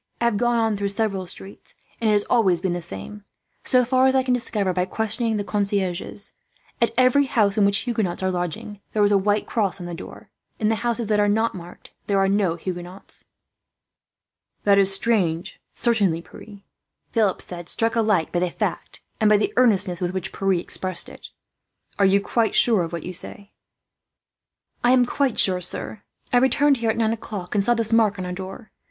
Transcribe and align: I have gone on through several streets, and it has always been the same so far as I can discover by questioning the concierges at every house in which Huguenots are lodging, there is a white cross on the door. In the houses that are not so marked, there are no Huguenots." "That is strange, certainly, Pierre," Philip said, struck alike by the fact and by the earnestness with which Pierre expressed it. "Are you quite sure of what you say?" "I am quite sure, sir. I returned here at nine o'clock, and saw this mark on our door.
I 0.19 0.25
have 0.25 0.37
gone 0.37 0.57
on 0.57 0.75
through 0.75 0.87
several 0.87 1.27
streets, 1.27 1.75
and 2.01 2.09
it 2.09 2.13
has 2.13 2.23
always 2.23 2.59
been 2.59 2.73
the 2.73 2.81
same 2.81 3.23
so 3.63 3.85
far 3.85 4.07
as 4.07 4.15
I 4.15 4.23
can 4.23 4.33
discover 4.33 4.73
by 4.73 4.83
questioning 4.85 5.37
the 5.37 5.43
concierges 5.43 6.31
at 6.81 6.89
every 6.97 7.25
house 7.27 7.55
in 7.55 7.65
which 7.65 7.85
Huguenots 7.85 8.23
are 8.23 8.31
lodging, 8.31 8.79
there 8.93 9.03
is 9.03 9.11
a 9.11 9.17
white 9.19 9.45
cross 9.45 9.79
on 9.79 9.85
the 9.85 9.93
door. 9.93 10.31
In 10.57 10.69
the 10.69 10.81
houses 10.81 11.05
that 11.05 11.19
are 11.19 11.27
not 11.27 11.51
so 11.51 11.59
marked, 11.59 11.91
there 12.07 12.17
are 12.17 12.27
no 12.27 12.55
Huguenots." 12.55 13.25
"That 14.63 14.79
is 14.79 14.91
strange, 14.91 15.61
certainly, 15.75 16.23
Pierre," 16.23 16.61
Philip 17.11 17.39
said, 17.39 17.69
struck 17.69 17.95
alike 17.95 18.31
by 18.31 18.39
the 18.39 18.49
fact 18.49 19.01
and 19.19 19.29
by 19.29 19.37
the 19.37 19.53
earnestness 19.55 20.01
with 20.01 20.13
which 20.15 20.33
Pierre 20.33 20.53
expressed 20.53 21.09
it. 21.09 21.29
"Are 21.99 22.07
you 22.07 22.19
quite 22.19 22.55
sure 22.55 22.81
of 22.81 22.91
what 22.91 23.03
you 23.03 23.13
say?" 23.13 23.51
"I 24.83 24.93
am 24.93 25.05
quite 25.05 25.37
sure, 25.37 25.61
sir. 25.61 26.01
I 26.33 26.37
returned 26.37 26.77
here 26.77 26.89
at 26.89 26.97
nine 26.97 27.13
o'clock, 27.13 27.53
and 27.53 27.63
saw 27.63 27.75
this 27.75 27.93
mark 27.93 28.17
on 28.17 28.25
our 28.25 28.31
door. 28.33 28.71